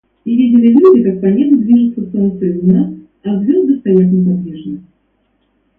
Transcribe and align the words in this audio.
И 0.25 0.35
видели 0.35 0.71
люди, 0.73 1.03
как 1.03 1.21
по 1.21 1.27
небу 1.27 1.57
движутся 1.57 2.09
солнце 2.11 2.45
и 2.47 2.59
луна, 2.59 2.91
а 3.21 3.39
звёзды 3.43 3.77
стоят 3.81 4.11
неподвижно. 4.11 4.79